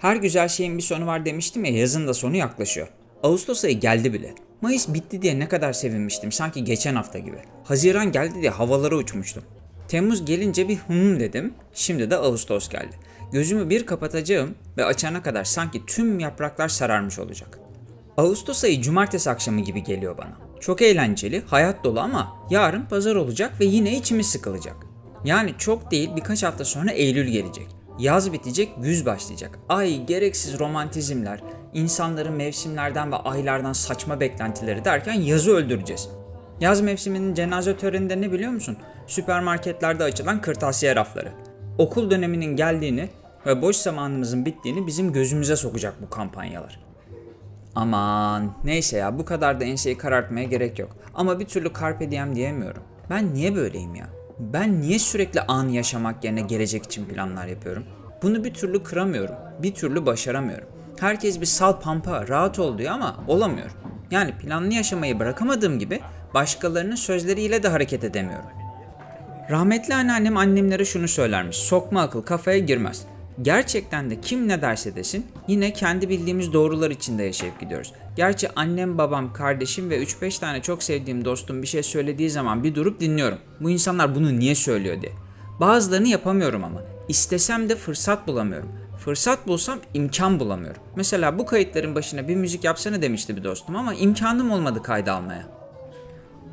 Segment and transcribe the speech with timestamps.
[0.00, 2.88] Her güzel şeyin bir sonu var demiştim ya yazın da sonu yaklaşıyor.
[3.22, 4.34] Ağustos ayı geldi bile.
[4.60, 7.36] Mayıs bitti diye ne kadar sevinmiştim sanki geçen hafta gibi.
[7.64, 9.42] Haziran geldi diye havalara uçmuştum.
[9.88, 11.54] Temmuz gelince bir hım dedim.
[11.74, 12.96] Şimdi de Ağustos geldi.
[13.32, 17.58] Gözümü bir kapatacağım ve açana kadar sanki tüm yapraklar sararmış olacak.
[18.16, 20.38] Ağustos ayı cumartesi akşamı gibi geliyor bana.
[20.60, 24.76] Çok eğlenceli, hayat dolu ama yarın pazar olacak ve yine içimiz sıkılacak.
[25.24, 27.79] Yani çok değil birkaç hafta sonra Eylül gelecek.
[28.00, 29.58] Yaz bitecek, güz başlayacak.
[29.68, 31.40] Ay gereksiz romantizmler,
[31.74, 36.08] insanların mevsimlerden ve aylardan saçma beklentileri derken yazı öldüreceğiz.
[36.60, 38.76] Yaz mevsiminin cenaze töreninde ne biliyor musun?
[39.06, 41.32] Süpermarketlerde açılan kırtasiye rafları.
[41.78, 43.08] Okul döneminin geldiğini
[43.46, 46.80] ve boş zamanımızın bittiğini bizim gözümüze sokacak bu kampanyalar.
[47.74, 50.96] Aman neyse ya bu kadar da enseyi karartmaya gerek yok.
[51.14, 52.82] Ama bir türlü carpe diem diyemiyorum.
[53.10, 54.19] Ben niye böyleyim ya?
[54.40, 57.84] Ben niye sürekli an yaşamak yerine gelecek için planlar yapıyorum?
[58.22, 59.34] Bunu bir türlü kıramıyorum.
[59.62, 60.68] Bir türlü başaramıyorum.
[61.00, 63.70] Herkes bir sal pampa, rahat ol diyor ama olamıyor.
[64.10, 66.00] Yani planlı yaşamayı bırakamadığım gibi
[66.34, 68.50] başkalarının sözleriyle de hareket edemiyorum.
[69.50, 71.56] Rahmetli anneannem annemlere şunu söylermiş.
[71.56, 73.06] Sokma akıl kafaya girmez.
[73.42, 77.92] Gerçekten de kim ne derse desin yine kendi bildiğimiz doğrular içinde yaşayıp gidiyoruz.
[78.16, 82.74] Gerçi annem, babam, kardeşim ve 3-5 tane çok sevdiğim dostum bir şey söylediği zaman bir
[82.74, 83.38] durup dinliyorum.
[83.60, 85.12] Bu insanlar bunu niye söylüyor diye.
[85.60, 86.82] Bazılarını yapamıyorum ama.
[87.08, 88.68] İstesem de fırsat bulamıyorum.
[89.04, 90.82] Fırsat bulsam imkan bulamıyorum.
[90.96, 95.46] Mesela bu kayıtların başına bir müzik yapsana demişti bir dostum ama imkanım olmadı kayda almaya.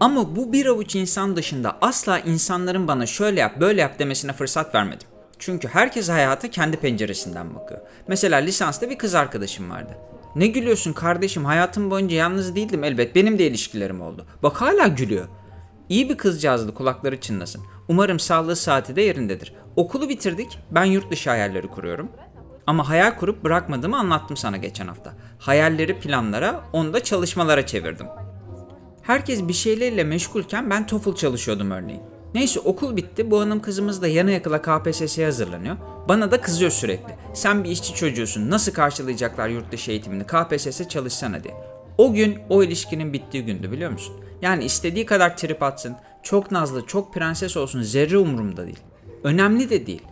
[0.00, 4.74] Ama bu bir avuç insan dışında asla insanların bana şöyle yap böyle yap demesine fırsat
[4.74, 5.08] vermedim.
[5.38, 7.80] Çünkü herkes hayata kendi penceresinden bakıyor.
[8.08, 9.98] Mesela lisansta bir kız arkadaşım vardı.
[10.36, 14.26] Ne gülüyorsun kardeşim hayatım boyunca yalnız değildim elbet benim de ilişkilerim oldu.
[14.42, 15.28] Bak hala gülüyor.
[15.88, 17.62] İyi bir kızcağızdı kulakları çınlasın.
[17.88, 19.54] Umarım sağlığı saati de yerindedir.
[19.76, 22.08] Okulu bitirdik ben yurt dışı hayalleri kuruyorum.
[22.66, 25.12] Ama hayal kurup bırakmadığımı anlattım sana geçen hafta.
[25.38, 28.06] Hayalleri planlara, onu da çalışmalara çevirdim.
[29.02, 32.02] Herkes bir şeylerle meşgulken ben TOEFL çalışıyordum örneğin.
[32.34, 33.30] Neyse okul bitti.
[33.30, 35.76] Bu hanım kızımız da yana yakıla KPSS'ye hazırlanıyor.
[36.08, 37.14] Bana da kızıyor sürekli.
[37.34, 38.50] Sen bir işçi çocuğusun.
[38.50, 40.24] Nasıl karşılayacaklar yurt dışı eğitimini?
[40.26, 41.54] KPSS çalışsana diye.
[41.98, 44.14] O gün o ilişkinin bittiği gündü biliyor musun?
[44.42, 45.96] Yani istediği kadar trip atsın.
[46.22, 47.82] Çok nazlı, çok prenses olsun.
[47.82, 48.80] Zerre umurumda değil.
[49.24, 50.02] Önemli de değil.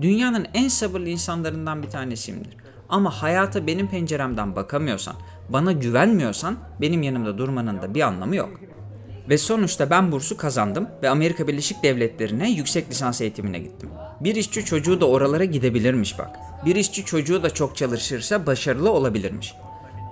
[0.00, 2.56] Dünyanın en sabırlı insanlarından bir tanesiyimdir.
[2.88, 5.14] Ama hayata benim penceremden bakamıyorsan,
[5.48, 8.60] bana güvenmiyorsan benim yanımda durmanın da bir anlamı yok.
[9.28, 13.90] Ve sonuçta ben bursu kazandım ve Amerika Birleşik Devletleri'ne yüksek lisans eğitimine gittim.
[14.20, 16.30] Bir işçi çocuğu da oralara gidebilirmiş bak.
[16.64, 19.54] Bir işçi çocuğu da çok çalışırsa başarılı olabilirmiş.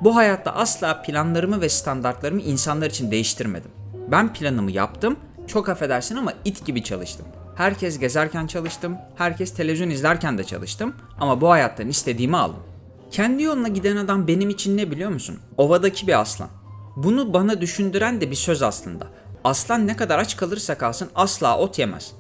[0.00, 3.71] Bu hayatta asla planlarımı ve standartlarımı insanlar için değiştirmedim.
[4.10, 5.16] Ben planımı yaptım,
[5.47, 7.27] çok affedersin ama it gibi çalıştım.
[7.54, 12.62] Herkes gezerken çalıştım, herkes televizyon izlerken de çalıştım ama bu hayattan istediğimi aldım.
[13.10, 15.38] Kendi yoluna giden adam benim için ne biliyor musun?
[15.56, 16.48] Ovadaki bir aslan.
[16.96, 19.06] Bunu bana düşündüren de bir söz aslında.
[19.44, 22.12] Aslan ne kadar aç kalırsa kalsın asla ot yemez.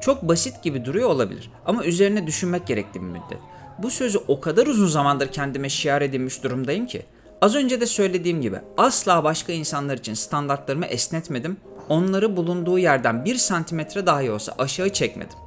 [0.00, 3.38] Çok basit gibi duruyor olabilir ama üzerine düşünmek gerekli bir müddet.
[3.78, 7.02] Bu sözü o kadar uzun zamandır kendime şiar edinmiş durumdayım ki.
[7.40, 11.56] Az önce de söylediğim gibi asla başka insanlar için standartlarımı esnetmedim.
[11.88, 15.38] Onları bulunduğu yerden bir santimetre dahi olsa aşağı çekmedim.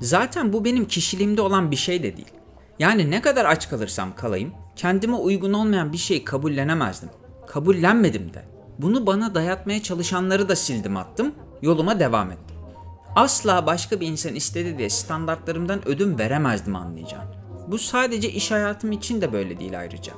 [0.00, 2.32] Zaten bu benim kişiliğimde olan bir şey de değil.
[2.78, 7.08] Yani ne kadar aç kalırsam kalayım, kendime uygun olmayan bir şeyi kabullenemezdim.
[7.48, 8.42] Kabullenmedim de.
[8.78, 12.56] Bunu bana dayatmaya çalışanları da sildim attım, yoluma devam ettim.
[13.16, 17.28] Asla başka bir insan istedi diye standartlarımdan ödün veremezdim anlayacağın.
[17.68, 20.12] Bu sadece iş hayatım için de böyle değil ayrıca.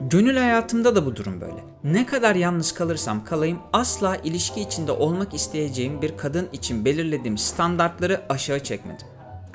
[0.00, 1.64] Gönül hayatımda da bu durum böyle.
[1.84, 8.22] Ne kadar yalnız kalırsam kalayım asla ilişki içinde olmak isteyeceğim bir kadın için belirlediğim standartları
[8.28, 9.06] aşağı çekmedim.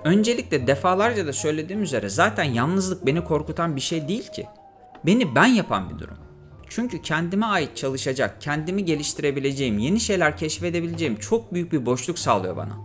[0.04, 4.48] Öncelikle defalarca da söylediğim üzere zaten yalnızlık beni korkutan bir şey değil ki.
[5.06, 6.28] Beni ben yapan bir durum.
[6.69, 12.78] Çünkü kendime ait çalışacak, kendimi geliştirebileceğim, yeni şeyler keşfedebileceğim çok büyük bir boşluk sağlıyor bana.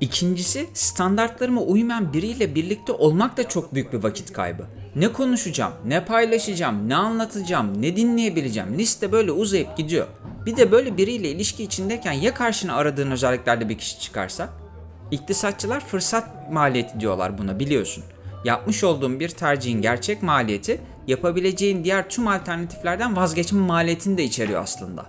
[0.00, 4.66] İkincisi standartlarıma uymayan biriyle birlikte olmak da çok büyük bir vakit kaybı.
[4.96, 10.06] Ne konuşacağım, ne paylaşacağım, ne anlatacağım, ne dinleyebileceğim liste böyle uzayıp gidiyor.
[10.46, 14.48] Bir de böyle biriyle ilişki içindeyken ya karşına aradığın özelliklerde bir kişi çıkarsa?
[15.10, 18.04] İktisatçılar fırsat maliyeti diyorlar buna biliyorsun.
[18.44, 25.06] Yapmış olduğun bir tercihin gerçek maliyeti yapabileceğin diğer tüm alternatiflerden vazgeçme maliyetini de içeriyor aslında.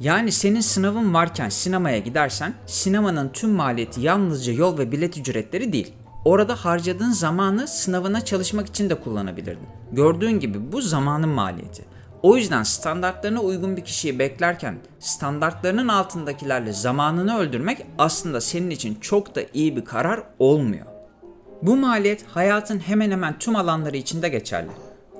[0.00, 5.94] Yani senin sınavın varken sinemaya gidersen sinemanın tüm maliyeti yalnızca yol ve bilet ücretleri değil.
[6.24, 9.68] Orada harcadığın zamanı sınavına çalışmak için de kullanabilirdin.
[9.92, 11.84] Gördüğün gibi bu zamanın maliyeti.
[12.22, 19.34] O yüzden standartlarına uygun bir kişiyi beklerken standartlarının altındakilerle zamanını öldürmek aslında senin için çok
[19.34, 20.86] da iyi bir karar olmuyor.
[21.62, 24.70] Bu maliyet hayatın hemen hemen tüm alanları içinde geçerli.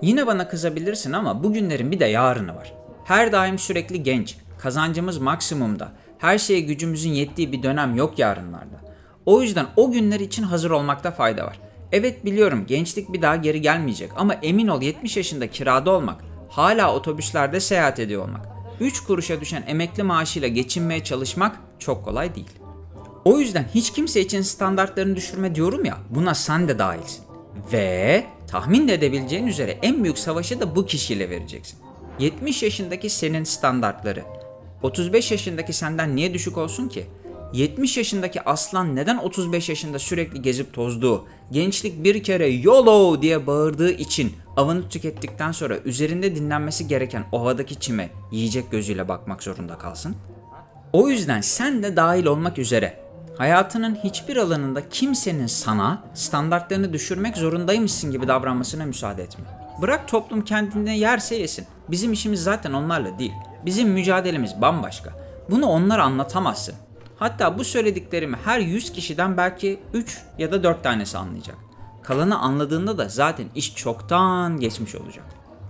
[0.03, 2.73] Yine bana kızabilirsin ama bugünlerin bir de yarını var.
[3.05, 8.81] Her daim sürekli genç, kazancımız maksimumda, her şeye gücümüzün yettiği bir dönem yok yarınlarda.
[9.27, 11.59] O yüzden o günler için hazır olmakta fayda var.
[11.93, 16.95] Evet biliyorum gençlik bir daha geri gelmeyecek ama emin ol 70 yaşında kirada olmak, hala
[16.95, 18.49] otobüslerde seyahat ediyor olmak,
[18.81, 22.51] 3 kuruşa düşen emekli maaşıyla geçinmeye çalışmak çok kolay değil.
[23.25, 27.25] O yüzden hiç kimse için standartlarını düşürme diyorum ya, buna sen de dahilsin.
[27.73, 31.79] Ve tahmin de edebileceğin üzere en büyük savaşı da bu kişiyle vereceksin.
[32.19, 34.25] 70 yaşındaki senin standartları
[34.83, 37.07] 35 yaşındaki senden niye düşük olsun ki?
[37.53, 43.91] 70 yaşındaki aslan neden 35 yaşında sürekli gezip tozduğu, gençlik bir kere YOLO diye bağırdığı
[43.91, 50.17] için avını tükettikten sonra üzerinde dinlenmesi gereken ovadaki çime yiyecek gözüyle bakmak zorunda kalsın?
[50.93, 53.02] O yüzden sen de dahil olmak üzere
[53.39, 59.45] hayatının hiçbir alanında kimsenin sana standartlarını düşürmek zorundaymışsın gibi davranmasına müsaade etme.
[59.83, 61.67] Bırak toplum kendine yerse yesin.
[61.89, 63.33] Bizim işimiz zaten onlarla değil.
[63.67, 65.11] Bizim mücadelemiz bambaşka.
[65.51, 66.75] Bunu onlara anlatamazsın.
[67.17, 71.57] Hatta bu söylediklerimi her 100 kişiden belki 3 ya da 4 tanesi anlayacak.
[72.03, 75.25] Kalanı anladığında da zaten iş çoktan geçmiş olacak.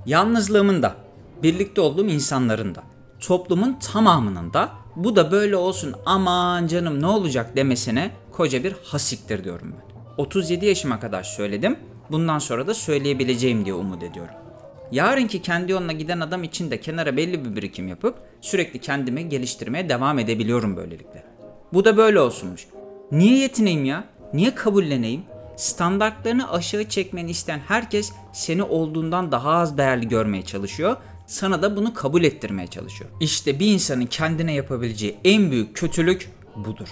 [0.06, 0.94] Yalnızlığımın da,
[1.42, 2.82] birlikte olduğum insanların da,
[3.20, 9.44] toplumun tamamının da bu da böyle olsun aman canım ne olacak demesine koca bir hasiktir
[9.44, 9.92] diyorum ben.
[10.16, 11.76] 37 yaşıma kadar söyledim.
[12.10, 14.34] Bundan sonra da söyleyebileceğim diye umut ediyorum.
[14.92, 19.88] Yarınki kendi yoluna giden adam için de kenara belli bir birikim yapıp sürekli kendimi geliştirmeye
[19.88, 21.24] devam edebiliyorum böylelikle.
[21.72, 22.66] Bu da böyle olsunmuş.
[23.12, 24.04] Niye yetineyim ya?
[24.32, 25.22] Niye kabulleneyim?
[25.56, 30.96] Standartlarını aşağı çekmeni isteyen herkes seni olduğundan daha az değerli görmeye çalışıyor.
[31.32, 33.10] Sana da bunu kabul ettirmeye çalışıyor.
[33.20, 36.88] İşte bir insanın kendine yapabileceği en büyük kötülük budur.